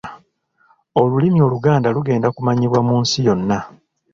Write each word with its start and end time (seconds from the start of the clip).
Olulimi 1.01 1.39
Oluganda 1.47 1.87
lugenda 1.95 2.27
kumanyibwa 2.35 2.79
mu 2.87 2.95
nsi 3.01 3.17
yonna. 3.27 3.57